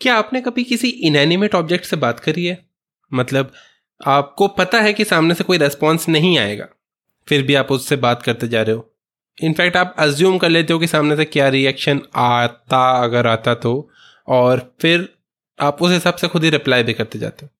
क्या 0.00 0.14
आपने 0.14 0.40
कभी 0.40 0.64
किसी 0.64 0.88
इनएनिमेट 0.88 1.54
ऑब्जेक्ट 1.54 1.84
से 1.84 1.96
बात 1.98 2.20
करी 2.20 2.44
है? 2.46 2.58
मतलब 3.12 3.52
आपको 4.00 4.48
पता 4.50 4.80
है 4.80 4.92
कि 4.92 5.04
सामने 5.04 5.34
से 5.34 5.44
कोई 5.44 5.58
रेस्पॉन्स 5.58 6.08
नहीं 6.08 6.38
आएगा, 6.38 6.68
फिर 7.28 7.42
भी 7.42 7.54
आप 7.54 7.70
उससे 7.72 7.96
बात 7.98 8.22
करते 8.22 8.48
जा 8.48 8.62
रहे 8.62 8.74
हो। 8.76 8.86
इनफैक्ट 9.38 9.76
आप 9.76 9.94
अज्यूम 9.98 10.38
कर 10.38 10.48
लेते 10.48 10.72
हो 10.72 10.78
कि 10.78 10.86
सामने 10.86 11.16
से 11.16 11.24
क्या 11.24 11.48
रिएक्शन 11.48 12.00
आता, 12.16 12.90
अगर 13.04 13.26
आता 13.26 13.54
तो 13.56 13.90
और 14.28 14.60
फिर 14.80 15.08
आप 15.58 15.82
उस 15.82 15.92
हिसाब 15.92 16.14
से 16.14 16.28
खुद 16.28 16.44
ही 16.44 16.50
रिप्लाई 16.50 16.82
भी 16.82 16.92
करते 16.92 17.18
जाते 17.18 17.46
हो। 17.46 17.50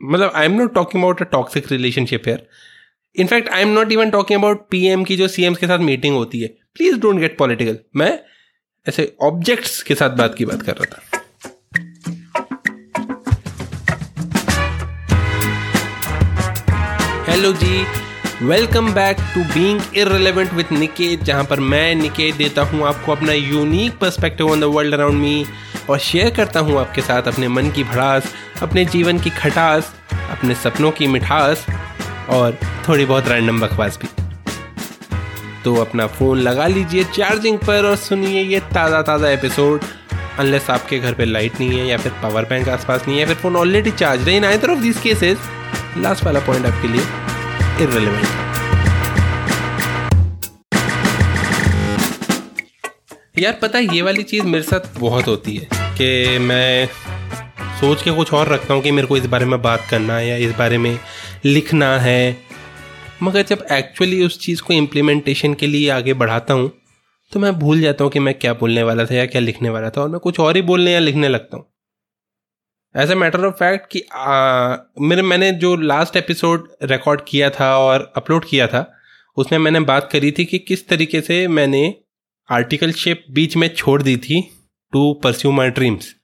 मतलब 0.00 0.32
I 0.34 0.44
am 0.44 0.52
not 0.52 0.74
talking 0.74 1.02
about 1.02 1.20
a 1.20 1.24
toxic 1.30 1.70
relationship 1.72 2.22
here 2.26 2.46
in fact 3.16 3.48
I 3.48 3.62
am 3.62 3.68
not 3.70 3.92
even 3.92 4.10
talking 4.10 4.40
about 4.40 4.66
PM 4.70 5.04
की 5.04 5.16
जो 5.16 5.28
सीएम 5.28 5.54
के 5.54 5.66
साथ 5.66 5.78
मीटिंग 5.80 6.14
होती 6.14 6.40
है। 6.40 6.48
प्लीज़ 6.76 6.98
डोंट 7.00 7.20
गेट 7.20 7.36
पॉलिटिकल 7.38 7.78
मैं 7.96 8.18
ऐसे 8.88 9.14
ऑब्जेक्ट्स 9.22 9.82
के 9.82 9.94
साथ 9.94 10.10
बात 10.10 10.34
की 10.34 10.44
बात 10.44 10.62
कर 10.62 10.76
रहा 10.76 10.84
था। 10.84 11.00
Hello 17.28 17.52
ji 17.52 17.84
welcome 18.42 18.92
back 18.94 19.16
to 19.34 19.44
being 19.44 19.80
irrelevant 19.96 20.52
with 20.52 20.72
Niket 20.72 21.22
जहाँ 21.22 21.44
पर 21.44 21.60
मैं 21.60 21.94
निकेत 21.94 22.36
देता 22.36 22.62
हूँ 22.62 22.84
आपको 22.86 23.12
अपना 23.12 23.32
unique 23.32 23.98
perspective 23.98 24.50
on 24.50 24.60
the 24.60 24.64
world 24.64 24.94
around 24.94 25.20
me 25.20 25.44
और 25.90 25.98
शेयर 25.98 26.30
करता 26.34 26.60
हूँ 26.60 26.78
आपके 26.80 27.02
साथ 27.02 27.28
अपने 27.28 27.48
मन 27.48 27.70
की 27.70 27.84
भड़ास, 27.84 28.34
अपने 28.62 28.84
जीवन 28.86 29.18
की 29.18 29.30
खटास, 29.30 29.94
अपने 30.30 30.54
सपनों 30.54 30.90
की 30.90 31.06
मिठास 31.06 31.66
और 32.30 32.58
थोड़ी 32.88 33.04
बहुत 33.04 33.28
रैंडम 33.28 33.60
बकवास 33.60 33.98
भी। 34.02 34.21
तो 35.64 35.74
अपना 35.80 36.06
फ़ोन 36.08 36.38
लगा 36.40 36.66
लीजिए 36.66 37.04
चार्जिंग 37.16 37.58
पर 37.58 37.86
और 37.86 37.96
सुनिए 37.98 38.42
ये 38.42 38.60
ताज़ा 38.74 39.02
ताज़ा 39.02 39.30
एपिसोड। 39.30 39.84
अनलेस 40.38 40.70
आपके 40.70 40.98
घर 40.98 41.14
पे 41.14 41.24
लाइट 41.24 41.60
नहीं 41.60 41.78
है 41.78 41.86
या 41.86 41.96
फिर 41.98 42.12
पावर 42.22 42.44
बैंक 42.50 42.68
आसपास 42.68 43.08
नहीं 43.08 43.18
है 43.18 43.26
फिर 43.26 43.36
फ़ोन 43.36 43.56
ऑलरेडी 43.56 43.90
चार्ज 43.92 44.28
है 44.28 44.36
in 44.36 44.44
either 44.44 44.70
of 44.70 44.78
this 44.78 45.00
cases 45.00 45.48
last 45.98 46.24
वाला 46.24 46.40
पॉइंट 46.46 46.66
आपके 46.66 46.88
लिए 46.88 47.02
इरेलीवेंट 47.84 48.40
यार 53.38 53.58
पता 53.62 53.78
है, 53.78 53.94
ये 53.94 54.02
वाली 54.02 54.22
चीज़ 54.22 54.42
मेरे 54.44 54.62
साथ 54.62 54.98
बहुत 54.98 55.26
होती 55.26 55.56
है 55.56 55.68
कि 55.98 56.38
मैं 56.40 56.86
सोच 57.80 58.02
के 58.02 58.10
कुछ 58.10 58.32
और 58.32 58.48
रखता 58.48 58.74
हूँ 58.74 58.82
कि 58.82 58.90
मेरे 58.90 59.06
को 59.06 59.16
इस 59.16 59.26
बारे 59.26 59.46
में 59.46 59.60
बात 59.62 59.86
करना 59.90 60.16
है 60.16 60.26
या 60.28 60.36
इस 60.38 60.54
बारे 60.56 60.78
में 60.78 60.98
लिखना 61.44 61.96
है। 61.98 62.51
मगर 63.22 63.42
जब 63.42 63.66
एक्चुअली 63.72 64.24
उस 64.24 64.38
चीज़ 64.40 64.62
को 64.62 64.72
इम्प्लीमेंटेशन 64.72 65.54
के 65.54 65.66
लिए 65.66 65.90
आगे 65.90 66.14
बढ़ाता 66.14 66.54
हूँ 66.54 66.72
तो 67.32 67.40
मैं 67.40 67.58
भूल 67.58 67.80
जाता 67.80 68.04
हूँ 68.04 68.12
कि 68.12 68.18
मैं 68.18 68.34
क्या 68.34 68.54
बोलने 68.54 68.82
वाला 68.82 69.04
था 69.04 69.14
या 69.14 69.26
क्या 69.26 69.40
लिखने 69.40 69.68
वाला 69.68 69.90
था 69.90 70.02
और 70.02 70.08
मैं 70.08 70.20
कुछ 70.20 70.40
और 70.40 70.56
ही 70.56 70.62
बोलने 70.62 70.92
या 70.92 70.98
लिखने 70.98 71.28
लगता 71.28 71.56
हूँ। 71.56 71.72
As 72.96 73.10
a 73.10 73.14
matter 73.14 73.44
of 73.44 73.54
fact 73.54 73.86
कि 73.92 74.02
आ, 74.12 74.76
मेरे 75.00 75.22
मैंने 75.22 75.52
जो 75.52 75.76
लास्ट 75.76 76.16
एपिसोड 76.16 76.68
रिकॉर्ड 76.82 77.20
किया 77.28 77.50
था 77.50 77.78
और 77.78 78.12
अपलोड 78.16 78.44
किया 78.44 78.66
था 78.66 78.92
उसमें 79.36 79.58
मैंने 79.58 79.80
बात 79.80 80.08
करी 80.12 80.32
थी 80.32 80.44
कि 80.44 80.58
किस 80.58 80.88
तरीके 80.88 81.20
से 81.20 81.48
मैंने 81.48 81.94
आर्टिकलशिप 82.50 83.24
बीच 83.30 83.56
में 83.56 83.68
छोड़ 83.68 84.02
दी 84.02 84.16
थी 84.16 84.42
टू 84.92 85.14
परस्यू 85.14 85.52
माई 85.52 85.68
ड्रीम्स 85.68 86.14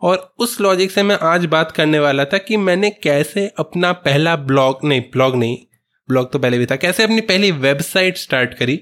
और 0.00 0.34
उस 0.38 0.60
लॉजिक 0.60 0.90
से 0.90 1.02
मैं 1.02 1.18
आज 1.22 1.46
बात 1.46 1.72
करने 1.72 1.98
वाला 1.98 2.24
था 2.24 2.38
कि 2.38 2.56
मैंने 2.56 2.90
कैसे 2.90 3.52
अपना 3.58 3.92
पहला 3.92 4.36
ब्लॉग 4.36 4.78
नहीं 4.84 5.00
ब्लॉग 5.00 5.36
नहीं 5.36 5.58
ब्लॉग 6.08 6.32
तो 6.32 6.38
पहले 6.38 6.58
भी 6.58 6.66
था। 6.66 6.76
कैसे 6.76 7.02
अपनी 7.02 7.20
पहली 7.20 7.50
वेबसाइट 7.50 8.16
स्टार्ट 8.16 8.54
करी? 8.54 8.80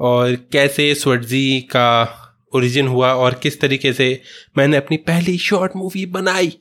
और 0.00 0.34
कैसे 0.52 0.94
स्वर्जी 0.94 1.60
का 1.60 2.16
ओरिजिन 2.54 2.88
हुआ? 2.88 3.12
और 3.14 3.34
किस 3.34 3.60
तरीके 3.60 3.92
से 3.92 4.20
मैंने 4.58 4.76
अपनी 4.76 4.96
पहली 4.96 5.38
शॉर्ट 5.38 5.72
मूवी 5.76 6.04
बनाई? 6.06 6.52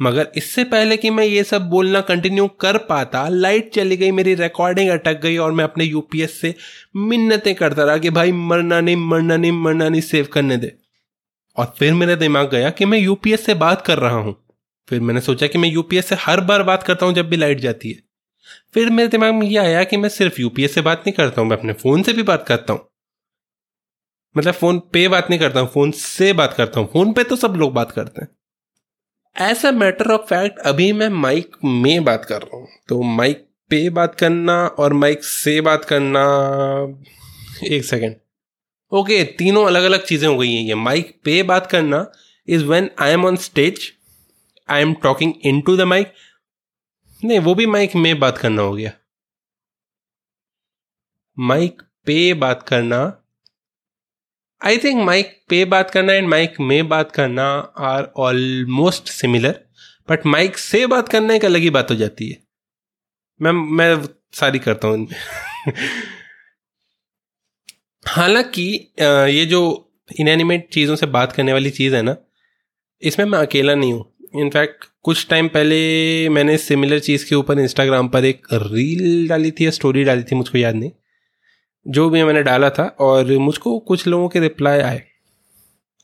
मगर 0.00 0.28
इससे 0.36 0.62
पहले 0.64 0.96
कि 0.96 1.10
मैं 1.10 1.24
ये 1.24 1.42
सब 1.44 1.68
बोलना 1.70 2.00
कंटिन्यू 2.00 2.46
कर 2.60 2.76
पाता 2.78 3.26
लाइट 3.28 3.70
चली 3.74 3.96
गई, 3.96 4.10
मेरी 4.10 4.34
रिकॉर्डिंग 4.34 4.88
अटक 4.90 5.20
गई 5.20 5.36
और 5.36 5.52
मैं 5.52 5.64
अपने 5.64 5.84
यूपीएस 5.84 6.40
से 6.40 6.54
मिन्नतें 6.96 7.54
करता 7.54 7.84
रहा 7.84 7.98
कि 7.98 8.10
भाई 8.10 8.32
मरना 8.32 8.80
नहीं 8.80 8.96
मरना 8.96 9.36
नहीं 9.36 9.52
मरना 9.52 9.88
नहीं 9.88 10.00
सेव 10.00 10.28
करने 10.32 10.56
दे। 10.56 10.72
और 11.56 11.74
फिर 11.78 11.94
मेरा 11.94 12.14
दिमाग 12.14 12.50
गया 12.50 12.70
कि 12.70 12.84
मैं 12.84 12.98
यूपीएस 12.98 13.44
से 13.46 13.54
बात 13.54 13.82
कर 13.82 13.98
रहा 13.98 14.16
हूँ। 14.16 14.34
फिर 14.88 15.00
मैंने 15.00 15.20
सोचा 15.20 15.46
कि 15.46 15.58
मैं 15.58 15.68
यूपीएस 15.68 16.06
से 16.06 16.16
हर 16.20 16.40
बार 16.40 16.62
बात 16.62 16.82
करता 16.82 17.06
हूँ 17.06 17.14
जब 17.14 17.28
भी 17.28 17.36
लाइट 17.36 17.60
जाती 17.60 17.90
है। 17.90 18.02
फिर 18.74 18.90
मेरे 18.90 19.08
दिमाग 19.08 19.34
में 19.34 19.46
ये 19.46 19.58
आया 19.58 19.84
कि 19.84 19.96
मैं 19.96 20.08
सिर्फ़ 20.08 20.40
यूपीएस 20.40 20.74
से 20.74 20.80
बात 20.82 21.02
नहीं 21.06 21.12
करता 21.12 21.40
हूँ 21.40 21.48
मैं 21.48 21.56
अपने 21.56 21.72
फ़ोन 21.72 22.02
से 22.02 22.12
भी 22.12 22.22
बात 22.22 22.44
करता 22.48 22.72
हूँ। 22.72 22.88
मतलब 24.34 24.54
फ़ोन 24.54 24.78
पे 24.92 25.06
बात 25.08 25.30
नहीं 25.30 25.40
करता 25.40 25.60
हूँ 25.60 25.68
फ़ोन 25.68 25.90
से 25.92 26.32
बात 26.32 26.54
करता 26.54 26.80
हूँ। 26.80 26.88
फ़ोन 26.92 27.12
पे 27.12 27.24
तो 27.24 27.36
सब 27.36 27.54
लोग 27.56 27.72
बात 27.72 27.90
करते 27.92 28.20
हैं। 28.20 29.50
As 29.50 29.64
a 29.66 29.70
matter 29.72 30.10
of 30.12 30.26
fact 30.28 30.58
अभी 30.66 30.92
मैं 30.92 31.08
माइक 31.10 31.56
में 31.64 32.04
बात 32.04 32.24
कर 32.24 32.42
रहा 32.42 32.56
हूँ। 32.56 32.66
तो 32.88 33.00
माइक 33.02 33.46
पे 33.70 33.88
बात 33.90 34.14
करना 34.14 34.54
और 34.66 34.92
माइक 34.92 35.24
से 35.24 35.60
बात 35.60 35.84
करना 35.84 36.22
एक 37.66 37.84
सेकेंड 37.84 38.14
ओके 38.92 39.18
okay, 39.20 39.36
तीनों 39.38 39.64
अलग 39.66 39.84
अलग 39.84 40.04
चीज़ें 40.04 40.28
हो 40.28 40.36
गई 40.38 40.52
हैं 40.54 40.62
ये। 40.64 40.74
माइक 40.74 41.14
पे 41.24 41.42
बात 41.42 41.66
करना 41.66 42.06
is 42.48 42.64
when 42.64 42.90
I 43.00 43.10
am 43.10 43.24
on 43.24 43.36
stage 43.36 43.90
I 44.68 44.82
am 44.82 44.92
talking 45.02 45.32
into 45.60 45.76
the 45.76 45.80
mic 45.88 46.12
नहीं, 47.24 47.38
वो 47.38 47.54
भी 47.54 47.66
माइक 47.66 47.94
में 47.96 48.18
बात 48.20 48.38
करना 48.38 48.62
हो 48.62 48.72
गया। 48.74 48.92
माइक 51.36 51.82
पे 52.06 52.32
बात 52.36 52.62
करना 52.68 52.98
आई 54.60 54.78
थिंक 54.78 55.02
माइक 55.04 55.32
पे 55.48 55.64
बात 55.64 55.90
करना 55.90 56.12
एंड 56.12 56.28
माइक 56.28 56.54
में 56.60 56.88
बात 56.88 57.10
करना 57.12 57.46
are 57.84 58.04
almost 58.18 59.08
similar 59.10 59.60
but 60.08 60.26
mic 60.26 60.58
से 60.58 60.86
बात 60.86 61.08
करना 61.08 61.34
एक 61.34 61.44
अलग 61.44 61.60
ही 61.60 61.70
बात 61.70 61.90
हो 61.90 61.96
जाती 61.96 62.28
है। 62.30 62.36
मैं 63.40 63.52
मैं 63.52 64.06
सारी 64.34 64.58
करता 64.58 64.88
हूँ 64.88 64.96
इनमें। 64.96 65.16
हालाँकि 68.06 68.66
ये 69.00 69.44
जो 69.46 69.60
इनएनिमेट 70.10 70.68
चीज़ों 70.72 70.96
से 70.96 71.06
बात 71.08 71.32
करने 71.32 71.52
वाली 71.52 71.70
चीज़ 71.70 71.94
है 71.96 72.02
ना, 72.02 72.16
इसमें 73.02 73.26
मैं 73.26 73.38
अकेला 73.38 73.74
नहीं 73.74 73.92
हूँ। 73.92 74.13
इनफैक्ट 74.34 74.84
कुछ 75.02 75.26
टाइम 75.30 75.48
पहले 75.48 76.28
मैंने 76.28 76.56
सिमिलर 76.58 76.98
चीज़ 76.98 77.28
के 77.28 77.34
ऊपर 77.34 77.58
इंस्टाग्राम 77.58 78.08
पर 78.08 78.24
एक 78.24 78.46
रील 78.52 79.28
डाली 79.28 79.50
थी 79.50 79.66
या 79.66 79.70
स्टोरी 79.70 80.04
डाली 80.04 80.22
थी, 80.22 80.34
मुझको 80.36 80.58
याद 80.58 80.74
नहीं। 80.74 80.90
जो 81.88 82.08
भी 82.10 82.22
मैंने 82.22 82.42
डाला 82.42 82.70
था 82.70 82.96
और 83.00 83.32
मुझको 83.38 83.78
कुछ 83.78 84.06
लोगों 84.06 84.28
के 84.28 84.40
रिप्लाई 84.40 84.78
आए। 84.78 85.02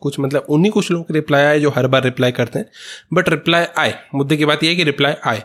कुछ 0.00 0.18
मतलब 0.20 0.46
उन्हीं 0.48 0.72
कुछ 0.72 0.90
लोगों 0.90 1.04
के 1.04 1.14
रिप्लाई 1.14 1.44
आए 1.44 1.60
जो 1.60 1.70
हर 1.70 1.86
बार 1.86 2.04
रिप्लाई 2.04 2.32
करते 2.32 2.58
हैं। 2.58 2.66
बट 3.12 3.28
रिप्लाई 3.28 3.64
आए। 3.78 3.94
मुद्दे 4.14 4.36
की 4.36 4.44
बात 4.44 4.64
यह 4.64 4.70
है 4.70 4.76
कि 4.76 4.84
रिप्लाई 4.84 5.14
आए। 5.26 5.42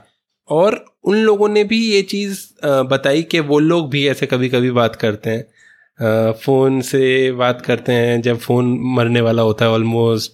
और 0.50 0.86
उन 1.04 1.18
लोगों 1.18 1.50
ने 1.50 1.64
भी 1.64 1.80
ये 1.92 2.02
चीज़ 2.02 2.40
बताई 2.66 3.24
कि 3.24 3.40
वो 3.40 3.60
लोग 3.60 3.90
भी 3.90 4.08
ऐसे 4.08 4.26
कभी 4.26 4.50
कभी 4.50 4.72
बात 4.72 4.96
करते 4.96 5.30
हैं। 5.30 6.32
फ़ोन 6.32 6.82
से 6.82 7.32
बात 7.32 7.62
करते 7.62 7.92
हैं 7.92 8.22
जब 8.22 8.38
फ़ोन 8.38 8.78
मरने 8.96 9.22
वाला 9.22 9.42
होता 9.42 9.66
है 9.66 9.72
ऑलमोस्ट 9.72 10.32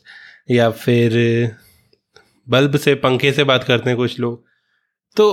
या 0.51 0.69
फिर 0.69 1.11
बल्ब 2.51 2.77
से, 2.77 2.95
पंखे 2.95 3.31
से 3.31 3.43
बात 3.43 3.63
करते 3.63 3.89
हैं 3.89 3.97
कुछ 3.97 4.19
लोग। 4.19 4.43
तो 5.17 5.31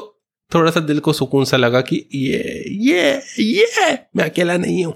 थोड़ा 0.54 0.70
सा 0.70 0.80
दिल 0.80 0.98
को 1.00 1.12
सुकून 1.12 1.44
सा 1.44 1.56
लगा 1.56 1.80
कि 1.80 2.08
ये 2.14 2.64
ये 2.68 3.10
ये, 3.40 3.98
मैं 4.16 4.24
अकेला 4.24 4.56
नहीं 4.56 4.84
हूँ। 4.84 4.94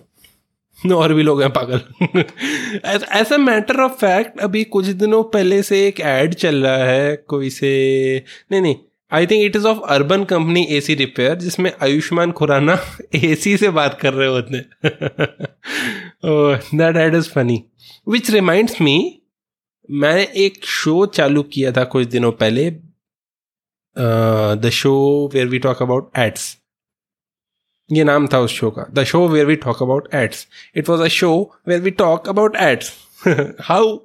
और 0.94 1.12
भी 1.14 1.22
लोग 1.22 1.42
हैं, 1.42 1.50
पागल। 1.50 1.80
ऐसा 3.12 3.36
मैटर 3.38 3.80
ऑफ़ 3.80 3.92
फैक्ट 3.92 4.40
अभी 4.40 4.64
कुछ 4.64 4.86
दिनों 4.86 5.22
पहले 5.24 5.62
से 5.62 5.86
एक 5.88 6.00
एड 6.00 6.34
चल 6.34 6.56
रहा 6.56 6.84
है, 6.84 7.16
कोई 7.16 7.50
से, 7.50 8.24
नहीं 8.52 8.60
नहीं 8.60 8.76
I 9.12 9.26
think 9.26 9.44
it 9.44 9.56
is 9.56 9.66
of 9.66 9.78
Urban 9.88 10.24
Company 10.24 10.66
A 10.70 10.80
C 10.80 10.94
repair 10.94 11.34
जिसमें 11.34 11.70
आयुष्मान 11.82 12.32
खुराना 12.32 12.78
ए 13.14 13.34
सी 13.34 13.56
से 13.56 13.70
बात 13.70 13.98
कर 14.00 14.12
रहे 14.12 14.28
होते 14.28 14.58
that 16.76 16.96
ad 16.96 17.14
is 17.14 17.28
funny 17.28 17.62
which 18.08 18.30
reminds 18.30 18.80
me 18.80 19.21
मैंने 19.90 20.22
एक 20.36 20.64
शो 20.64 21.06
चालू 21.06 21.42
किया 21.42 21.72
था 21.72 21.84
कुछ 21.84 22.06
दिनों 22.06 22.32
पहले 22.32 22.70
the 24.56 24.70
show 24.72 24.92
where 25.34 25.46
we 25.46 25.58
talk 25.58 25.82
about 25.82 26.10
ads 26.18 26.56
ये 27.92 28.04
नाम 28.04 28.26
था 28.26 28.38
उस 28.40 28.50
शो 28.50 28.70
का 28.70 28.86
the 28.92 29.04
show 29.04 29.26
where 29.28 29.46
we 29.46 29.56
talk 29.56 29.82
about 29.82 30.08
ads 30.14 30.46
it 30.76 30.88
was 30.88 31.02
a 31.02 31.08
show 31.08 31.32
where 31.68 31.80
we 31.80 31.90
talk 31.90 32.28
about 32.28 32.56
ads 32.56 32.92
how 33.62 33.98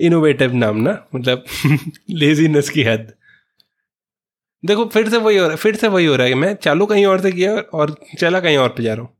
innovative 0.00 0.52
नाम 0.54 0.76
ना 0.76 0.92
मतलब 1.14 1.44
लेजीनेस 2.10 2.68
की 2.70 2.82
हद। 2.82 3.12
देखो, 4.64 4.84
फिर 4.84 5.08
से 5.10 5.16
वही 5.16 5.36
हो 5.36 5.42
रहा 5.42 5.50
है 5.50 5.56
फिर 5.56 5.76
से 5.76 5.88
वही 5.88 6.06
हो 6.06 6.16
रहा 6.16 6.26
है 6.26 6.34
मैं 6.34 6.54
चालू 6.54 6.86
कहीं 6.86 7.04
और 7.06 7.20
से 7.20 7.32
किया 7.32 7.54
और 7.78 7.94
चला 8.18 8.40
कहीं 8.40 8.56
और 8.56 8.68
पे 8.68 8.82
जा 8.82 8.94
रहा 8.94 9.02
हूँ। 9.02 9.16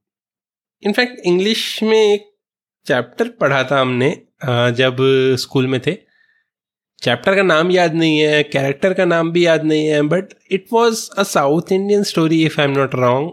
इनफैक्ट 0.83 1.21
इंग्लिश 1.27 1.83
में 1.83 1.99
एक 1.99 2.31
चैप्टर 2.87 3.29
पढ़ा 3.41 3.63
था 3.65 3.81
हमने 3.81 4.11
जब 4.45 4.97
स्कूल 5.41 5.67
में 5.67 5.81
थे। 5.87 5.97
चैप्टर 7.03 7.37
का 7.37 7.43
नाम 7.43 7.71
याद 7.71 7.95
नहीं 7.95 8.19
है 8.19 8.43
कैरेक्टर 8.43 8.95
का 8.95 9.05
नाम 9.05 9.31
भी 9.33 9.47
याद 9.47 9.65
नहीं 9.65 9.87
है 9.87 10.01
but 10.03 10.25
it 10.51 10.67
was 10.73 11.11
a 11.19 11.23
South 11.23 11.73
Indian 11.73 12.03
story 12.03 12.45
if 12.45 12.61
I 12.61 12.67
am 12.67 12.73
not 12.73 12.95
wrong 12.95 13.33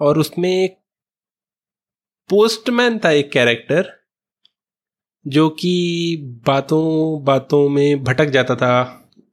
और 0.00 0.18
उसमें 0.18 0.64
एक 0.64 0.76
पोस्टमैन 2.30 2.98
था 2.98 3.10
एक 3.10 3.32
कैरेक्टर 3.32 3.92
जो 5.26 5.48
कि 5.50 6.16
बातों 6.46 6.84
बातों 7.24 7.68
में 7.68 8.04
भटक 8.04 8.26
जाता 8.26 8.56
था 8.56 8.82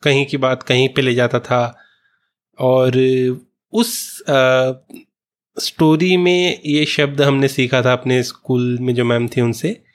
कहीं 0.03 0.25
की 0.25 0.37
बात 0.37 0.63
कहीं 0.63 0.89
पे 0.89 1.01
ले 1.01 1.13
जाता 1.13 1.39
था। 1.39 1.77
और 2.59 2.97
उस 3.73 4.21
आ, 4.29 4.71
स्टोरी 5.57 6.17
में 6.17 6.61
ये 6.65 6.85
शब्द 6.85 7.21
हमने 7.21 7.47
सीखा 7.47 7.81
था 7.81 7.93
अपने 7.93 8.23
स्कूल 8.23 8.77
में 8.81 8.93
जो 8.95 9.05
मैम 9.05 9.27
थी 9.27 9.41
उनसे। 9.41 9.86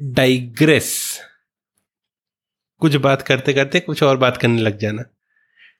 डाइग्रेस 0.00 1.20
कुछ 2.78 2.96
बात 2.96 3.22
करते 3.22 3.52
करते 3.52 3.80
कुछ 3.80 4.02
और 4.02 4.16
बात 4.16 4.36
करने 4.36 4.62
लग 4.62 4.78
जाना। 4.78 5.04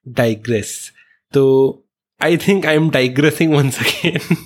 डाइग्रेस 0.09 0.93
तो 1.33 1.85
I 2.23 2.37
think 2.37 2.67
I 2.67 2.77
am 2.77 2.91
digressing 2.91 3.55
once 3.55 3.79
again 3.79 4.37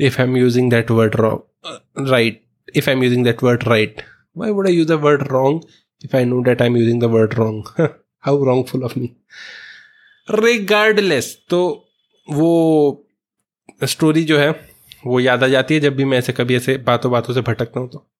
if 0.00 0.22
I 0.22 0.28
am 0.28 0.36
using 0.36 0.70
that 0.70 0.90
word 0.90 1.16
wrong 1.16 2.08
right 2.08 2.44
if 2.76 2.90
I 2.90 2.96
am 2.96 3.04
using 3.04 3.24
that 3.24 3.42
word 3.42 3.64
right 3.64 4.02
why 4.36 4.50
would 4.50 4.66
I 4.66 4.72
use 4.72 4.88
the 4.88 4.92
word 4.92 5.22
wrong 5.22 5.60
if 6.04 6.16
I 6.16 6.24
know 6.24 6.44
that 6.44 6.62
I 6.62 6.68
am 6.68 6.76
using 6.76 7.00
the 7.00 7.04
word 7.04 7.34
wrong 7.34 7.88
how 8.20 8.44
wrongful 8.66 8.84
of 8.84 8.98
me 8.98 9.16
regardless 10.30 11.42
तो 11.48 11.88
वो 12.30 13.08
story 13.84 14.24
जो 14.24 14.38
है, 14.38 14.50
वो 15.06 15.20
याद 15.20 15.44
आ 15.44 15.46
जाती 15.46 15.74
है 15.74 15.80
जब 15.80 15.96
भी 15.96 16.04
मैं 16.04 16.18
ऐसे 16.18 16.32
कभी 16.32 16.56
ऐसे 16.56 16.76
बातों 16.76 17.12
बातों 17.12 17.34
से 17.34 17.40
भटकता 17.40 17.80
हूँ 17.80 17.90
तो। 17.90 18.10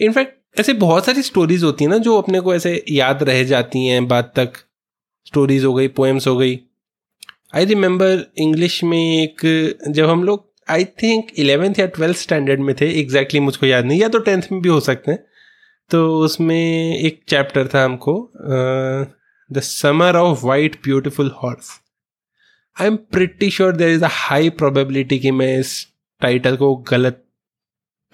इनफैक्ट, 0.00 0.60
ऐसे 0.60 0.72
बहुत 0.74 1.06
सारी 1.06 1.22
स्टोरीज 1.22 1.64
होती 1.64 1.84
हैं 1.84 1.90
ना 1.90 1.98
जो 1.98 2.16
अपने 2.18 2.40
को 2.40 2.54
ऐसे 2.54 2.82
याद 2.90 3.22
रह 3.22 3.42
जाती 3.44 3.86
हैं 3.86 4.06
बाद 4.08 4.32
तक। 4.36 4.52
स्टोरीज 5.26 5.64
हो 5.64 5.74
गई 5.74 5.88
पोएम्स 5.90 6.26
हो 6.26 6.36
गई। 6.36 6.58
आई 7.54 7.64
रिमेंबर 7.64 8.24
इंग्लिश 8.38 8.82
में 8.84 8.98
एक, 8.98 9.40
जब 9.88 10.08
हम 10.08 10.24
लोग 10.24 10.52
आई 10.68 10.84
थिंक 11.02 11.26
इलेवेंथ 11.38 11.78
या 11.78 11.86
ट्वेल्थ 11.86 12.16
स्टैंडर्ड 12.16 12.60
में 12.60 12.74
थे 12.74 12.86
एग्जैक्टली 12.90 13.04
exactly 13.04 13.40
मुझको 13.40 13.66
याद 13.66 13.84
नहीं, 13.84 14.00
या 14.00 14.08
तो 14.08 14.18
टेंथ 14.18 14.42
में 14.52 14.60
भी 14.62 14.68
हो 14.68 14.80
सकते 14.80 15.10
हैं। 15.10 15.24
तो 15.90 16.18
उसमें 16.18 16.96
एक 16.96 17.20
चैप्टर 17.28 17.68
था 17.74 17.84
हमको 17.84 18.32
the 19.50 19.60
summer 19.60 20.16
of 20.16 20.44
white 20.46 20.76
beautiful 20.84 21.30
horse 21.42 21.70
I 22.76 22.86
am 22.86 22.96
pretty 22.96 23.50
sure 23.50 23.76
there 23.76 23.90
is 23.90 24.04
a 24.04 24.08
high 24.10 24.50
probability 24.52 25.18
कि 25.18 25.30
मैं 25.30 25.58
इस 25.58 25.76
टाइटल 26.22 26.56
को 26.56 26.74
गलत 26.90 27.22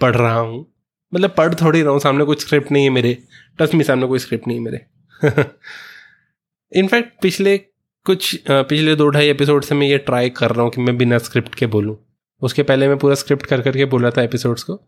पढ़ 0.01 0.15
रहा 0.15 0.39
हूँ। 0.39 0.65
मतलब 1.13 1.33
पढ़ 1.37 1.53
थोड़ी 1.61 1.81
रहा 1.81 1.91
हूँ, 1.91 1.99
सामने 1.99 2.25
कोई 2.25 2.35
स्क्रिप्ट 2.39 2.71
नहीं 2.71 2.83
है 2.83 2.89
मेरे। 2.89 3.17
टच 3.59 3.73
में 3.73 3.83
सामने 3.83 4.07
कोई 4.07 4.19
स्क्रिप्ट 4.19 4.47
नहीं 4.47 4.57
है 4.57 4.63
मेरे। 4.63 4.79
इनफैक्ट 6.79 7.21
पिछले 7.21 7.57
कुछ 8.05 8.35
पिछले 8.49 8.95
दो 8.95 9.07
ढाई 9.09 9.29
एपिसोड 9.29 9.63
से 9.63 9.75
मैं 9.75 9.87
ये 9.87 9.97
ट्राई 9.97 10.29
कर 10.29 10.51
रहा 10.51 10.63
हूँ 10.63 10.71
कि 10.71 10.81
मैं 10.81 10.97
बिना 10.97 11.17
स्क्रिप्ट 11.17 11.55
के 11.55 11.65
बोलूँ। 11.67 11.97
उसके 12.41 12.63
पहले 12.63 12.87
मैं 12.87 12.97
पूरा 12.97 13.15
स्क्रिप्ट 13.15 13.45
कर 13.45 13.61
करके 13.61 13.85
बोला 13.85 14.09
था 14.11 14.23
एपिसोड्स 14.23 14.63
को। 14.63 14.79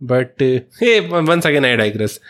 But 0.00 0.42
hey 0.82 0.98
one 1.00 1.40
second 1.40 1.66
I 1.66 1.76
digress 1.76 2.20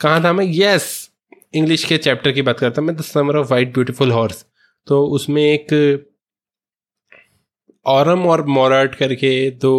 कहाँ 0.00 0.22
था 0.24 0.32
मैं? 0.32 0.46
यस 0.48 1.10
इंग्लिश 1.54 1.84
के 1.84 1.98
चैप्टर 1.98 2.32
की 2.32 2.42
बात 2.42 2.58
करता 2.58 2.82
मैं 2.82 2.96
the 2.96 3.02
summer 3.02 3.36
of 3.36 3.50
white 3.50 3.72
beautiful 3.74 4.10
horse 4.12 4.44
तो 4.86 5.04
उसमें 5.06 5.42
एक 5.42 5.72
औरम 7.86 8.26
और 8.26 8.44
मोराट 8.46 8.94
करके 8.94 9.50
दो 9.50 9.74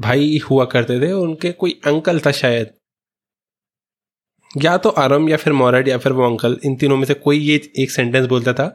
भाई 0.00 0.38
हुआ 0.50 0.64
करते 0.64 1.00
थे, 1.00 1.12
उनके 1.12 1.52
कोई 1.52 1.80
अंकल 1.86 2.20
था 2.20 2.30
शायद। 2.32 2.70
या 4.56 4.76
तो 4.76 4.88
आरम 4.98 5.28
या 5.28 5.36
फिर 5.36 5.52
मोरड 5.52 5.88
या 5.88 5.98
फिर 5.98 6.12
वो 6.12 6.24
अंकल, 6.26 6.58
इन 6.64 6.76
तीनों 6.76 6.96
में 6.96 7.04
से 7.04 7.14
कोई 7.16 7.38
ये 7.38 7.60
एक 7.78 7.90
सेंटेंस 7.90 8.26
बोलता 8.26 8.52
था 8.52 8.66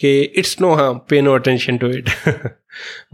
कि 0.00 0.20
इट्स 0.38 0.60
नो 0.60 0.72
हाँ 0.74 0.92
pay 1.10 1.20
no 1.22 1.34
attention 1.34 1.78
to 1.78 1.88
it 1.88 2.08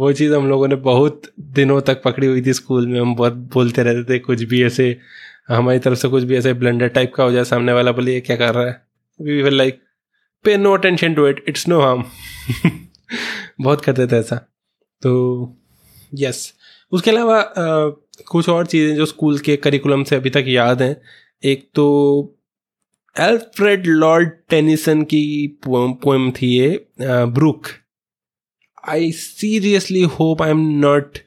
वो 0.01 0.13
चीज़ 0.13 0.33
हम 0.35 0.49
लोगों 0.49 0.69
ने 0.69 0.75
बहुत 0.77 1.23
दिनों 1.55 1.81
तक 1.81 2.03
पकड़ी 2.03 2.27
हुई 2.27 2.43
थी 2.43 2.53
स्कूल 2.53 2.87
में। 2.87 3.01
हम 3.01 3.15
बहुत 3.15 3.33
बोलते 3.55 3.83
रहते 3.83 4.15
थे, 4.15 4.19
कुछ 4.19 4.43
भी 4.43 4.63
ऐसे, 4.65 4.97
हमारी 5.49 5.79
तरफ़ 5.79 5.99
से 5.99 6.09
कुछ 6.09 6.25
भी 6.25 6.37
ऐसे 6.37 6.53
ब्लेंडर 6.55 6.89
टाइप 6.89 7.13
का 7.15 7.25
हो 7.25 7.33
जाए, 7.33 7.45
सामने 7.45 7.73
वाला 7.73 7.93
बोले, 7.93 8.15
ये 8.15 8.21
क्या 8.21 8.37
कर 8.37 8.55
रहा 8.55 8.67
है? 8.67 8.83
We 9.21 9.43
will 9.43 9.55
like 9.55 9.83
pay 10.45 10.57
no 10.57 10.73
attention 10.77 11.15
to 11.15 11.27
it 11.29 11.45
it's 11.49 11.69
no 11.69 11.81
harm 11.81 12.05
बहुत 13.61 13.85
करते 13.85 14.07
थे 14.07 14.17
ऐसा। 14.17 14.37
तो 15.03 15.13
यस 16.15 16.53
उसके 16.93 17.11
अलावा 17.11 17.43
कुछ 18.31 18.49
और 18.49 18.67
चीज़ें 18.67 18.95
जो 18.97 19.07
स्कूल 19.07 19.39
के 19.39 19.57
करिकुलम 19.57 20.05
से 20.05 20.17
अभी 20.17 20.31
तक 20.31 20.45
याद 20.49 20.83
हैं। 20.83 20.97
एक 21.43 21.69
तो 21.75 21.87
एल्फ्रेड 23.17 23.87
लॉर्ड 23.87 24.31
टेनिसन 24.49 25.03
की 25.03 25.23
पोएम 25.67 26.31
थी 26.33 26.49
ये 26.49 26.87
brook 27.01 27.67
I 28.89 29.11
seriously 29.13 30.03
hope 30.19 30.43
I 30.43 30.51
am 30.51 30.61
not 30.81 31.19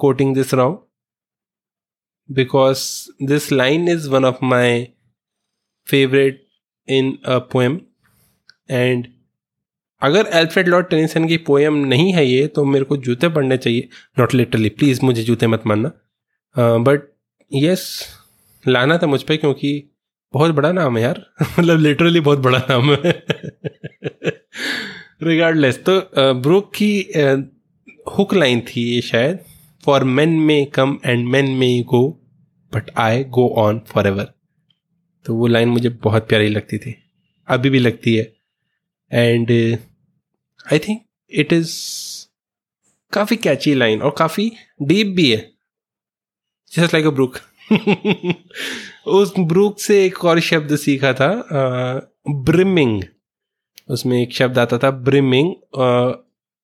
quoting 0.00 0.34
this 0.34 0.54
wrong 0.54 0.78
because 2.28 2.82
this 3.22 3.50
line 3.52 3.88
is 3.88 4.08
one 4.10 4.24
of 4.24 4.44
my 4.44 4.84
favourite 5.86 6.46
in 6.88 7.18
a 7.24 7.38
poem 7.52 7.80
and 8.70 9.06
अगर 10.02 10.26
एल्फ्रेड 10.32 10.68
लॉर्ड 10.68 10.86
टेनिसन 10.86 11.28
की 11.28 11.36
पोएम 11.36 11.74
नहीं 11.74 12.12
है 12.12 12.26
ये 12.26 12.46
तो 12.46 12.64
मेरे 12.64 12.84
को 12.84 12.96
जूते 12.96 13.28
पढ़ने 13.28 13.56
चाहिए। 13.56 13.88
नॉट 14.18 14.34
लिटरली 14.34 14.68
प्लीज़ 14.68 15.00
मुझे 15.02 15.22
जूते 15.22 15.46
मत 15.46 15.62
मानना। 15.66 15.92
बट 16.58 17.12
यस 17.52 18.08
लाना 18.68 18.98
था 18.98 19.06
मुझ 19.06 19.22
पर 19.22 19.36
क्योंकि 19.36 19.90
बहुत 20.32 20.54
बड़ा 20.54 20.72
नाम 20.72 20.96
है 20.96 21.02
यार। 21.02 21.26
मतलब 21.42 21.78
लिटरली 21.78 22.20
बहुत 22.20 22.38
बड़ा 22.38 22.58
नाम 22.70 22.94
है। 22.94 23.24
रिगार्डलेस 25.22 25.84
तो 25.88 26.10
ब्रुक 26.34 26.72
की 26.82 27.00
हुक 28.18 28.34
लाइन 28.34 28.60
थी 28.60 28.94
ये 28.94 29.00
शायद 29.00 29.38
for 29.84 30.04
men 30.04 30.28
may 30.28 30.64
come 30.64 30.98
and 31.06 31.28
men 31.28 31.50
may 31.50 31.82
go 31.82 32.08
but 32.74 32.90
I 32.96 33.24
go 33.24 33.48
on 33.48 33.80
for 33.88 34.06
ever 34.06 34.32
तो 35.24 35.34
वो 35.34 35.46
लाइन 35.46 35.68
मुझे 35.68 35.88
बहुत 35.88 36.28
प्यारी 36.28 36.48
लगती 36.48 36.78
थी। 36.78 36.94
अभी 37.48 37.70
भी 37.70 37.78
लगती 37.78 38.14
है। 38.16 38.32
And 39.14 39.50
I 40.72 40.78
think 40.78 41.00
it 41.32 41.52
is 41.52 41.72
काफ़ी 43.12 43.36
कैची 43.36 43.74
लाइन 43.74 44.02
और 44.02 44.14
काफ़ी 44.18 44.50
डीप 44.82 45.06
भी 45.16 45.30
है। 45.30 45.38
जस्ट 46.72 46.94
लाइक 46.94 47.06
अ 47.06 47.10
ब्रुक 47.10 47.38
उस 49.08 49.32
ब्रुक 49.38 49.80
से 49.80 50.04
एक 50.06 50.24
और 50.24 50.40
शब्द 50.40 50.76
सीखा 50.76 51.12
था 51.12 51.28
ब्रिमिंग 52.28 53.02
उसमें 53.90 54.20
एक 54.22 54.32
शब्द 54.32 54.58
आता 54.58 54.78
था 54.78 54.90
ब्रिमिंग 54.90 55.54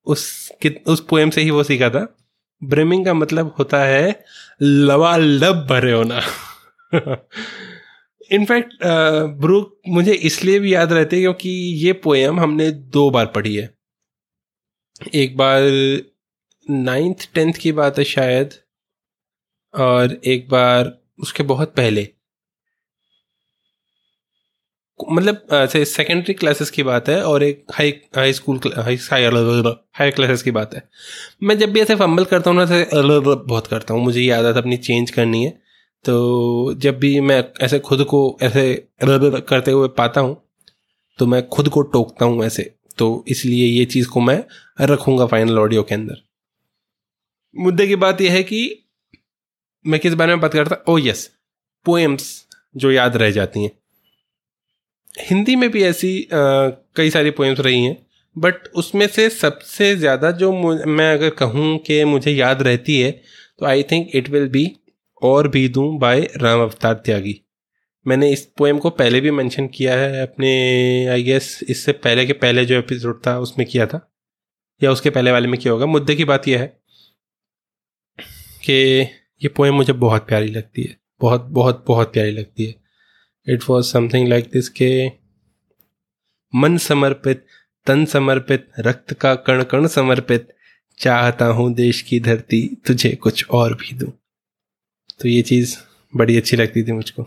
उस 0.06 0.52
उस 0.86 1.00
पोएम 1.10 1.30
से 1.30 1.42
ही 1.42 1.50
वो 1.50 1.62
सीखा 1.62 1.90
था। 1.90 2.06
ब्रिमिंग 2.62 3.04
का 3.04 3.14
मतलब 3.14 3.54
होता 3.58 3.82
है 3.84 4.24
लबालब 4.62 5.66
भरे 5.66 5.92
होना। 5.92 6.20
इनफैक्ट 8.30 8.76
ब्रुक 9.40 9.76
मुझे 9.88 10.12
इसलिए 10.12 10.58
भी 10.58 10.74
याद 10.74 10.92
रहते 10.92 11.16
हैं 11.16 11.22
क्योंकि 11.22 11.50
ये 11.84 11.92
पोएम 12.04 12.40
हमने 12.40 12.70
दो 12.70 13.10
बार 13.10 13.26
पढ़ी 13.34 13.54
है। 13.56 13.68
एक 15.14 15.36
बार 15.36 15.62
नाइन्थ 16.66 17.28
टेंथ 17.34 17.52
की 17.54 17.72
बात 17.72 17.98
है 17.98 18.04
शायद, 18.06 18.54
और 19.74 20.20
एक 20.26 20.48
बार 20.50 20.92
उसके 21.20 21.42
बहुत 21.44 21.74
पहले। 21.76 22.08
मतलब 25.00 25.46
ऐसे 25.54 25.84
सेकेंडरी 25.84 26.32
क्लासेस 26.34 26.70
की 26.70 26.82
बात 26.82 27.08
है 27.08 27.22
और 27.24 27.42
एक 27.42 27.64
high 27.74 27.90
high 28.16 28.32
school 28.32 28.60
high 28.76 28.96
high 29.96 30.10
classes 30.10 30.42
की 30.42 30.50
बात 30.50 30.74
है। 30.74 30.82
मैं 31.42 31.58
जब 31.58 31.72
भी 31.72 31.80
ऐसे 31.80 31.96
फंबल 31.96 32.24
करता 32.24 32.50
हूँ 32.50 32.58
ना, 32.58 32.64
ऐसे 32.64 32.84
बहुत 33.36 33.66
करता 33.66 33.94
हूँ, 33.94 34.02
मुझे 34.04 34.20
याद 34.20 34.44
आदत 34.44 34.56
अपनी 34.58 34.76
चेंज 34.78 35.10
करनी 35.10 35.44
है। 35.44 35.59
तो 36.04 36.74
जब 36.74 36.98
भी 36.98 37.18
मैं 37.20 37.42
ऐसे 37.62 37.78
खुद 37.78 38.04
को 38.04 38.20
ऐसे 38.42 38.62
करते 39.02 39.70
हुए 39.70 39.88
पाता 39.98 40.20
हूँ 40.20 40.36
तो 41.18 41.26
मैं 41.26 41.46
खुद 41.48 41.68
को 41.68 41.82
टोकता 41.82 42.26
हूँ 42.26 42.44
ऐसे। 42.44 42.62
तो 42.98 43.24
इसलिए 43.28 43.66
ये 43.66 43.84
चीज़ 43.84 44.08
को 44.08 44.20
मैं 44.20 44.42
रखूँगा 44.80 45.26
फाइनल 45.26 45.58
ऑडियो 45.58 45.82
के 45.82 45.94
अंदर। 45.94 46.22
मुद्दे 47.56 47.86
की 47.86 47.96
बात 47.96 48.20
यह 48.20 48.32
है 48.32 48.42
कि 48.42 48.60
मैं 49.84 50.00
किस 50.00 50.14
बारे 50.14 50.32
में 50.32 50.40
बात 50.40 50.52
करता 50.52 50.82
ओ 50.88 50.98
यस 50.98 51.30
पोएम्स 51.86 52.28
जो 52.74 52.90
याद 52.90 53.16
रह 53.16 53.30
जाती 53.30 53.62
हैं। 53.62 53.70
हिंदी 55.20 55.56
में 55.56 55.70
भी 55.70 55.82
ऐसी 55.84 56.22
आ, 56.22 56.68
कई 56.96 57.10
सारी 57.10 57.30
पोएम्स 57.30 57.60
रही 57.60 57.84
हैं 57.84 57.96
बट 58.36 58.68
उसमें 58.74 59.06
से 59.06 59.28
सबसे 59.30 59.94
ज़्यादा 59.96 60.30
जो 60.32 60.52
मैं 60.86 61.12
अगर 61.12 61.30
कहूँ 61.38 61.76
कि 61.78 62.04
मुझे 62.04 62.30
याद 62.30 62.62
रहती 62.62 63.00
है 63.00 63.10
तो 63.58 63.66
I 63.66 63.82
think 63.82 64.10
it 64.14 64.28
will 64.28 64.48
be 64.48 64.64
और 65.22 65.48
भी 65.48 65.68
दूँ 65.68 65.98
बाय 65.98 66.20
राम 66.36 66.60
अवतार 66.60 66.94
त्यागी। 66.94 67.40
मैंने 68.06 68.32
इस 68.32 68.46
पोएम 68.46 68.78
को 68.78 68.90
पहले 68.90 69.20
भी 69.20 69.30
मेंशन 69.30 69.66
किया 69.66 69.94
है, 69.94 70.22
अपने 70.22 71.06
आई 71.06 71.22
गेस 71.22 71.60
इससे 71.68 71.92
पहले 71.92 72.26
के 72.26 72.32
पहले 72.32 72.64
जो 72.64 72.74
एपिसोड 72.74 73.26
था, 73.26 73.38
उसमें 73.38 73.66
किया 73.66 73.86
था। 73.86 74.12
या 74.82 74.90
उसके 74.90 75.10
पहले 75.10 75.32
वाले 75.32 75.48
में 75.48 75.60
किया 75.60 75.72
होगा। 75.72 75.86
मुद्दे 75.86 76.14
की 76.14 76.24
बात 76.24 76.48
यह 76.48 76.60
है 76.60 76.80
कि 78.64 78.72
ये 79.42 79.48
पोएम 79.48 79.74
मुझे 79.74 79.92
बहुत 79.92 80.28
प्यारी 80.28 80.48
लगती 80.48 80.82
है। 80.82 81.00
बहुत 81.20 81.42
बहुत 81.42 81.84
बहुत 81.88 82.12
प्यारी 82.12 82.30
लगती 82.30 82.66
है। 82.66 82.74
It 83.48 83.60
was 83.68 83.86
something 83.86 84.28
like 84.28 84.50
this 84.52 84.68
के, 84.68 85.08
मन 86.54 86.78
समर्पित, 86.78 87.46
तन 87.86 88.04
समर्पित, 88.04 88.68
रक्त 88.78 89.14
का 89.14 89.34
कण 89.34 89.62
कण 89.62 89.86
समर्पित, 89.86 90.48
चाहता 90.98 91.46
हूँ 91.46 91.74
देश 91.74 92.02
की 92.02 92.20
धरती 92.20 92.82
तुझे 92.86 93.12
कुछ 93.12 93.46
और 93.50 93.74
भी 93.74 93.94
दूँ। 93.94 94.12
तो 95.20 95.28
ये 95.28 95.42
चीज़ 95.42 95.76
बड़ी 96.12 96.36
अच्छी 96.36 96.56
लगती 96.56 96.82
थी 96.82 96.92
मुझको। 96.92 97.26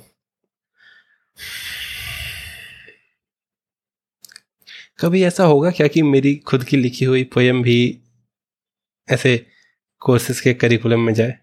कभी 4.99 5.23
ऐसा 5.23 5.43
होगा 5.43 5.71
क्या 5.71 5.87
कि 5.87 6.01
मेरी 6.01 6.35
खुद 6.47 6.63
की 6.63 6.77
लिखी 6.77 7.05
हुई 7.05 7.23
पोयम 7.33 7.61
भी 7.63 7.77
ऐसे 9.07 9.35
कोर्सेज 10.01 10.39
के 10.41 10.53
करिकुलम 10.53 10.99
में 10.99 11.13
जाए? 11.13 11.37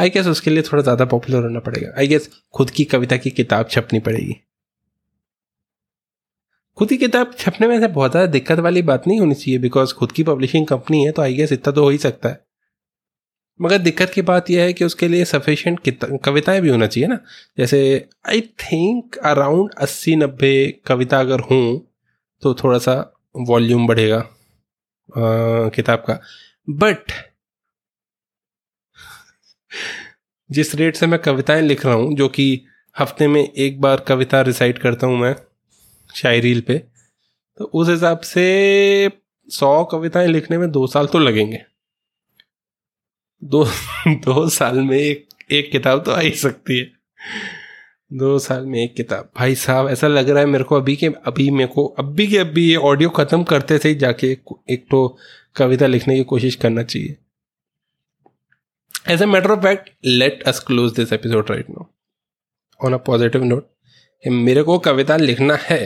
आई 0.00 0.10
गेस 0.10 0.26
उसके 0.26 0.50
लिए 0.50 0.62
थोड़ा 0.62 0.82
ज़्यादा 0.82 1.04
पॉपुलर 1.04 1.42
होना 1.42 1.60
पड़ेगा। 1.60 1.92
आई 1.98 2.06
गेस 2.06 2.28
खुद 2.54 2.70
की 2.70 2.84
कविता 2.84 3.16
की 3.16 3.30
किताब 3.30 3.68
छपनी 3.70 4.00
पड़ेगी। 4.00 4.36
खुद 6.78 6.88
की 6.88 6.96
किताब 6.96 7.34
छपने 7.38 7.68
में 7.68 7.78
से 7.80 7.88
बहुत 7.88 8.10
ज़्यादा 8.10 8.30
दिक्कत 8.32 8.58
वाली 8.58 8.82
बात 8.82 9.06
नहीं 9.08 9.20
होनी 9.20 9.34
चाहिए 9.34 9.58
बिकॉज़ 9.58 9.94
खुद 9.94 10.12
की 10.12 10.22
पब्लिशिंग 10.22 10.66
कंपनी 10.66 11.04
है 11.04 11.12
तो 11.12 11.22
आई 11.22 11.34
गेस 11.34 11.52
इतना 11.52 11.72
तो 11.72 11.82
हो 11.82 11.90
ही 11.90 11.98
सकता 11.98 12.28
है। 12.28 12.45
मगर 13.60 13.78
दिक्कत 13.78 14.10
की 14.10 14.22
बात 14.22 14.50
यह 14.50 14.62
है 14.62 14.72
कि 14.72 14.84
उसके 14.84 15.08
लिए 15.08 15.24
सफिशियंट 15.24 15.80
कविताएँ 16.24 16.60
भी 16.60 16.68
होना 16.68 16.86
चाहिए 16.86 17.08
ना। 17.08 17.18
जैसे 17.58 17.78
आई 18.28 18.40
थिंक 18.62 19.16
अराउंड 19.24 19.74
अस्सी 19.78 20.16
नब्बे 20.16 20.80
कविता 20.86 21.20
अगर 21.20 21.40
हों 21.42 21.78
तो 22.42 22.54
थोड़ा 22.54 22.78
सा 22.78 22.94
वॉल्यूम 23.48 23.86
बढ़ेगा 23.86 24.22
किताब 25.74 26.04
का। 26.08 26.20
बट 26.68 27.12
जिस 30.50 30.74
रेट 30.74 30.96
से 30.96 31.06
मैं 31.06 31.18
कविताएँ 31.20 31.62
लिख 31.62 31.84
रहा 31.86 31.94
हूँ, 31.94 32.14
जो 32.14 32.28
कि 32.28 32.64
हफ़्ते 32.96 33.28
में 33.28 33.42
एक 33.42 33.80
बार 33.80 34.00
कविता 34.08 34.40
रिसाइट 34.42 34.78
करता 34.78 35.06
हूँ 35.06 35.18
मैं 35.18 35.34
शायरील 36.10 36.60
पे 36.60 36.78
तो 37.60 37.64
उस 37.64 37.88
हिसाब 37.88 38.20
से 38.20 39.10
सौ 39.48 39.84
कविताएँ 39.84 40.28
लिखने 40.28 40.58
में 40.58 40.70
दो 40.70 40.86
साल 40.86 41.06
तो 41.06 41.18
लगेंगे। 41.18 41.62
दो 43.42 43.64
दो 44.08 44.48
साल 44.48 44.78
में 44.80 44.98
एक 44.98 45.26
एक 45.52 45.70
किताब 45.72 46.02
तो 46.04 46.10
आ 46.10 46.20
ही 46.20 46.30
सकती 46.30 46.78
है। 46.78 46.84
दो 48.12 48.38
साल 48.38 48.66
में 48.66 48.82
एक 48.84 48.94
किताब। 48.94 49.30
भाई 49.36 49.54
साहब, 49.54 49.88
ऐसा 49.88 50.08
लग 50.08 50.28
रहा 50.30 50.40
है 50.40 50.46
मेरे 50.46 50.64
को 50.64 50.76
अभी 50.76 50.96
के, 50.96 51.06
अभी 51.06 51.50
मेरे 51.50 51.72
को, 51.74 51.86
अभी 51.98 52.26
के, 52.26 52.38
अभी 52.38 52.68
ये 52.68 52.76
ऑडियो 52.76 53.10
खत्म 53.10 53.42
करते 53.44 53.78
थे 53.78 53.94
जाके 53.94 54.30
एक 54.70 54.86
तो 54.90 55.18
कविता 55.56 55.86
लिखने 55.86 56.16
की 56.16 56.24
कोशिश 56.24 56.54
करना 56.54 56.82
चाहिए। 56.82 57.16
As 59.08 59.22
a 59.22 59.26
matter 59.26 59.50
of 59.50 59.60
fact 59.60 59.90
let 60.04 60.42
us 60.42 60.58
close 60.60 60.92
this 60.92 61.12
episode 61.12 61.50
right 61.50 61.70
now 61.70 61.86
on 62.80 62.94
a 62.94 62.96
positive 62.96 63.44
note 63.44 63.68
मेरे 64.24 64.62
को 64.62 64.78
कविता 64.78 65.16
लिखना 65.16 65.58
है। 65.60 65.82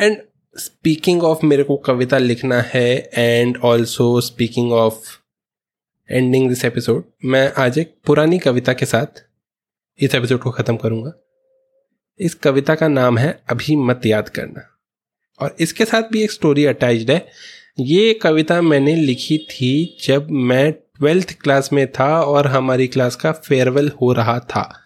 एंड 0.00 0.16
स्पीकिंग 0.56 1.22
ऑफ़ 1.24 1.46
मेरे 1.46 1.62
को 1.62 1.76
कविता 1.76 2.18
लिखना 2.18 2.60
है 2.62 3.10
and 3.14 3.56
also 3.64 4.20
speaking 4.20 4.72
of 4.72 5.16
ending 6.10 6.48
this 6.48 6.64
episode 6.64 7.04
मैं 7.24 7.52
आज 7.58 7.78
एक 7.78 7.94
पुरानी 8.06 8.38
कविता 8.38 8.72
के 8.72 8.86
साथ 8.86 9.06
इस 9.98 10.14
एपिसोड 10.14 10.38
को 10.38 10.50
ख़त्म 10.50 10.76
करूँगा। 10.76 11.12
इस 12.18 12.34
कविता 12.34 12.74
का 12.74 12.88
नाम 12.88 13.18
है 13.18 13.42
अभी 13.50 13.76
मत 13.76 14.00
याद 14.06 14.28
करना। 14.28 14.78
और 15.40 15.56
इसके 15.60 15.84
साथ 15.84 16.02
भी 16.02 16.22
एक 16.22 16.32
स्टोरी 16.32 16.64
अटैच्ड 16.64 17.10
है। 17.10 17.26
ये 17.80 18.14
कविता 18.14 18.62
मैंने 18.62 18.94
लिखी 18.94 19.38
थी 19.38 19.98
जब 20.04 20.30
मैं 20.30 20.72
ट्वेल्थ 20.72 21.38
क्लास 21.40 21.72
में 21.72 21.92
था 21.92 22.22
और 22.22 22.46
हमारी 22.46 22.86
क्लास 22.86 23.16
का 23.16 23.32
फेयरवेल 23.32 23.88
हो 23.88 24.12
रहा 24.12 24.38
था। 24.38 24.82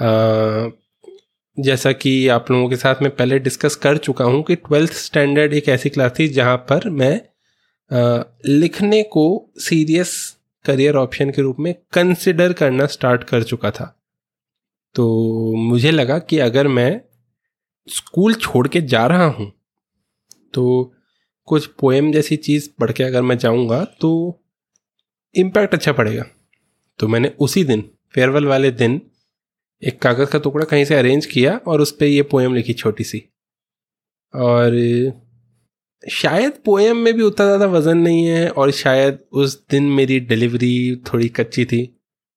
आ, 0.00 0.70
जैसा 1.60 1.92
कि 1.92 2.28
आप 2.28 2.50
लोगों 2.50 2.68
के 2.68 2.76
साथ 2.76 2.94
मैं 3.02 3.16
पहले 3.16 3.38
डिस्कस 3.38 3.76
कर 3.76 3.96
चुका 3.96 4.24
हूँ 4.24 4.42
कि 4.42 4.54
ट्वेल्थ 4.54 4.92
स्टैंडर्ड 4.92 5.52
एक 5.52 5.68
ऐसी 5.68 5.88
क्लास 5.88 6.12
थी 6.18 6.28
जहाँ 6.28 6.56
पर 6.56 6.88
मैं 6.90 7.20
आ, 7.92 8.22
लिखने 8.46 9.02
को 9.02 9.52
सीरियस 9.58 10.37
करियर 10.68 10.96
ऑप्शन 10.96 11.30
के 11.30 11.42
रूप 11.42 11.56
में 11.58 11.74
कंसिडर 11.92 12.52
करना 12.52 12.86
स्टार्ट 12.88 13.24
कर 13.24 13.42
चुका 13.42 13.70
था। 13.70 13.94
तो 14.94 15.54
मुझे 15.58 15.90
लगा 15.90 16.18
कि 16.20 16.38
अगर 16.40 16.68
मैं 16.68 17.00
स्कूल 17.88 18.34
छोड़ 18.36 18.66
के 18.68 18.80
जा 18.82 19.06
रहा 19.06 19.26
हूँ 19.28 19.52
तो 20.54 20.92
कुछ 21.48 21.66
पोएम 21.80 22.10
जैसी 22.12 22.36
चीज़ 22.38 22.68
पढ़ 22.80 22.92
के 22.92 23.04
अगर 23.04 23.22
मैं 23.22 23.36
जाऊँगा 23.38 23.84
तो 24.00 24.10
इम्पैक्ट 25.34 25.74
अच्छा 25.74 25.92
पड़ेगा। 25.92 26.24
तो 26.98 27.08
मैंने 27.08 27.28
उसी 27.40 27.64
दिन 27.64 27.82
फेयरवेल 28.14 28.46
वाले 28.46 28.70
दिन, 28.70 29.00
एक 29.82 30.00
कागज़ 30.02 30.30
का 30.30 30.38
टुकड़ा 30.38 30.64
कहीं 30.64 30.84
से 30.84 30.94
अरेंज 30.94 31.26
किया 31.26 31.56
और 31.66 31.80
उस 31.80 31.92
पर 31.92 32.04
यह 32.04 32.28
पोएम 32.30 32.54
लिखी 32.54 32.72
छोटी 32.74 33.04
सी। 33.04 33.18
और 34.34 34.72
शायद 36.04 36.58
पोएम 36.64 36.96
में 36.96 37.12
भी 37.14 37.22
उतना 37.22 37.46
ज़्यादा 37.46 37.66
वज़न 37.66 37.98
नहीं 37.98 38.24
है 38.26 38.48
और 38.50 38.70
शायद 38.70 39.18
उस 39.34 39.56
दिन 39.70 39.84
मेरी 39.92 40.18
डिलीवरी 40.22 40.96
थोड़ी 41.06 41.28
कच्ची 41.28 41.64
थी। 41.64 41.80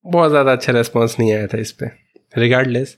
बहुत 0.06 0.30
ज़्यादा 0.30 0.51
अच्छा 0.51 0.74
रेस्पॉन्स 0.74 1.20
नहीं 1.20 1.34
आया 1.34 1.48
था 1.48 1.58
इस 1.58 1.72
पर 1.72 1.91
रिगार्डलेस 2.34 2.98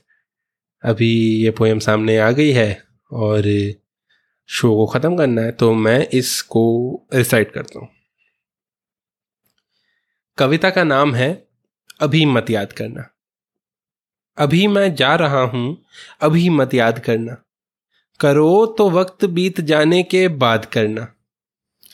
अभी 0.84 1.10
ये 1.44 1.50
पोएम 1.50 1.78
सामने 1.78 2.16
आ 2.18 2.30
गई 2.30 2.50
है 2.52 2.82
और 3.10 3.42
शो 4.48 4.74
को 4.76 4.86
ख़त्म 4.86 5.16
करना 5.16 5.42
है 5.42 5.52
तो 5.52 5.72
मैं 5.74 5.98
इसको 6.08 6.64
रिसाइट 7.14 7.52
करता 7.52 7.78
हूँ। 7.78 7.88
कविता 10.38 10.70
का 10.70 10.84
नाम 10.84 11.14
है, 11.14 11.30
अभी 12.00 12.24
मत 12.26 12.50
याद 12.50 12.72
करना। 12.72 13.08
अभी 14.38 14.66
मैं 14.66 14.94
जा 14.94 15.14
रहा 15.14 15.42
हूँ, 15.42 15.76
अभी 16.20 16.48
मत 16.50 16.74
याद 16.74 16.98
करना। 16.98 17.36
करो 18.20 18.66
तो 18.78 18.88
वक्त 18.90 19.24
बीत 19.24 19.60
जाने 19.60 20.02
के 20.02 20.26
बाद 20.28 20.64
करना। 20.64 21.06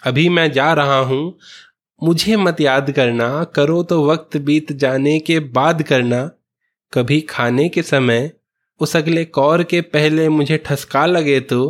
अभी 0.05 0.29
मैं 0.29 0.51
जा 0.53 0.73
रहा 0.73 0.99
हूँ, 0.99 1.39
मुझे 2.03 2.37
मत 2.37 2.61
याद 2.61 2.91
करना। 2.91 3.45
करो 3.45 3.83
तो 3.83 4.05
वक्त 4.07 4.37
बीत 4.37 4.73
जाने 4.73 5.19
के 5.21 5.39
बाद 5.41 5.83
करना। 5.83 6.31
कभी 6.93 7.21
खाने 7.21 7.69
के 7.69 7.83
समय 7.83 8.31
उस 8.81 8.97
अगले 8.97 9.25
कौर 9.25 9.63
के 9.63 9.81
पहले 9.81 10.29
मुझे 10.29 10.57
ठसका 10.59 11.07
लगे 11.07 11.41
तो 11.41 11.61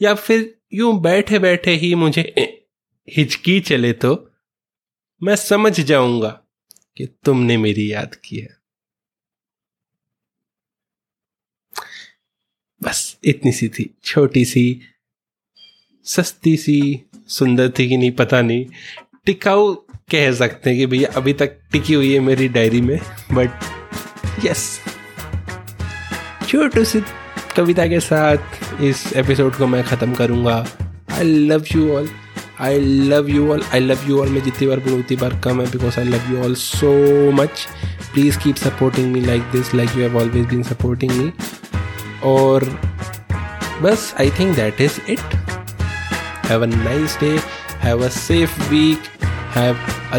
या 0.00 0.14
फिर 0.14 0.54
यूँ 0.74 1.00
बैठे 1.00 1.38
बैठे 1.38 1.74
ही 1.74 1.94
मुझे 1.94 2.22
हिचकी 3.08 3.58
चले 3.60 3.92
तो 3.92 4.14
मैं 5.22 5.36
समझ 5.36 5.80
जाऊँगा 5.80 6.38
कि 6.96 7.06
तुमने 7.24 7.56
मेरी 7.56 7.92
याद 7.92 8.14
की 8.14 8.36
है। 8.36 8.61
बस 12.82 13.16
इतनी 13.24 13.52
सी 13.52 13.68
थी, 13.68 13.88
छोटी 14.04 14.44
सी, 14.44 14.80
सस्ती 16.06 16.56
सी, 16.56 17.04
सुंदर 17.28 17.68
थी 17.78 17.88
कि 17.88 17.96
नहीं, 17.96 18.10
पता 18.12 18.40
नहीं। 18.42 18.64
टिकाऊ 19.26 19.74
कह 20.10 20.32
सकते 20.34 20.70
हैं 20.70 20.78
कि 20.78 20.86
भैया, 20.86 21.08
अभी 21.16 21.32
तक 21.32 21.58
टिकी 21.72 21.94
हुई 21.94 22.12
है 22.12 22.20
मेरी 22.20 22.48
डायरी 22.48 22.80
में 22.80 22.98
बट 23.32 24.44
यस 24.44 24.64
छोटू 26.48 26.84
सी 26.84 27.02
कविता 27.56 27.86
के 27.86 28.00
साथ 28.00 28.82
इस 28.82 29.12
एपिसोड 29.16 29.56
को 29.56 29.66
मैं 29.66 29.82
ख़त्म 29.84 30.14
करूँगा। 30.14 30.56
I 31.12 31.24
love 31.24 31.64
you 31.74 31.88
all 31.94 32.08
I 32.60 32.80
love 32.80 33.28
you 33.30 33.50
all 33.52 33.62
I 33.72 33.80
love 33.80 34.08
you 34.08 34.18
all 34.20 34.28
मैं 34.28 34.42
जितनी 34.42 34.68
बार 34.68 34.80
बोलूँ, 34.80 34.98
उतनी 34.98 35.16
बार 35.16 35.40
कम 35.44 35.60
है 35.60 35.70
because 35.70 35.98
I 36.00 36.04
love 36.06 36.32
you 36.32 36.42
all 36.44 36.54
so 36.54 37.30
much 37.32 37.66
please 38.12 38.38
keep 38.38 38.56
supporting 38.56 39.12
me 39.12 39.20
like 39.20 39.42
this 39.52 39.74
like 39.74 39.96
you 39.96 40.02
have 40.02 40.16
always 40.18 40.46
been 40.46 40.62
supporting 40.62 41.12
me 41.12 41.32
और 42.24 42.64
बस 43.82 44.14
I 44.20 44.30
think 44.38 44.54
that 44.56 44.80
is 44.80 45.00
it 45.10 45.34
have 46.46 46.62
a 46.62 46.66
nice 46.66 47.18
day 47.20 47.38
have 47.82 48.04
a 48.04 48.08
safe 48.18 48.60
week 48.70 49.08
have 49.56 49.76
a 50.12 50.18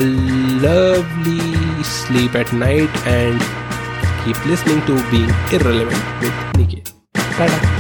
lovely 0.64 1.84
sleep 1.92 2.36
at 2.36 2.54
night 2.54 3.08
and 3.08 3.42
keep 4.26 4.46
listening 4.46 4.80
to 4.88 4.96
being 5.12 5.32
irrelevant 5.52 6.22
with 6.22 6.58
Nikhil. 6.58 6.84
Bye 7.38 7.73